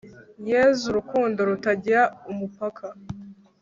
[0.51, 2.01] yezu rukundo rutagira
[2.31, 2.85] umupaka